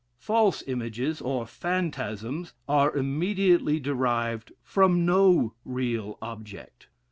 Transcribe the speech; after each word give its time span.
False 0.17 0.63
images, 0.65 1.21
or 1.21 1.45
phantasms, 1.45 2.53
are 2.67 2.91
immediately 2.97 3.79
derived 3.79 4.51
from 4.63 5.05
no 5.05 5.53
real 5.63 6.17
object. 6.23 6.87